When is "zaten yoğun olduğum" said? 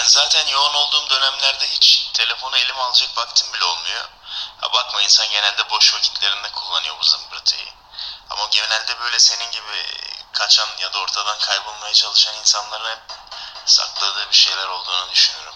0.08-1.10